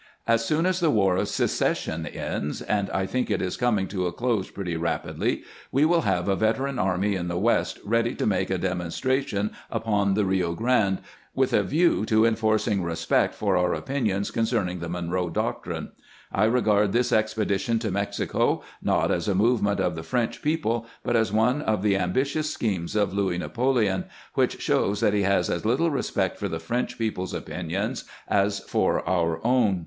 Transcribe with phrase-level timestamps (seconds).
[0.25, 4.07] As soon as the war of secession ends, and I think it is coming to
[4.07, 8.25] a close pretty rapidly, we will have a veteran army in the West ready to
[8.25, 11.01] make a demonstration upon the Rio Grande
[11.35, 15.91] with a view to enforcing respect for our opinions concerning the Monroe doctrine.
[16.31, 21.15] I regard this expedition to Mexico not as a movement of the French people, but
[21.15, 25.63] as one of the ambitious schemes of Louis Napoleon, which shows that he has as
[25.63, 29.79] little respect for the French people's opinions as for our own.